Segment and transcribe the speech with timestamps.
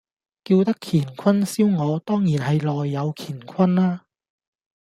[0.43, 4.05] 叫得乾坤燒鵝，當然係內有乾坤啦